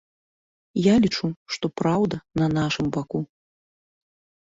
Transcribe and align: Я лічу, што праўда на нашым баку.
Я 0.83 0.95
лічу, 1.03 1.27
што 1.57 1.65
праўда 1.83 2.15
на 2.43 2.51
нашым 2.59 2.85
баку. 2.99 3.19